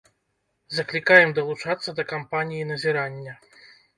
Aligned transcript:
Заклікаем 0.77 1.29
далучацца 1.39 1.89
да 1.99 2.03
кампаніі 2.13 2.65
назірання. 2.73 3.37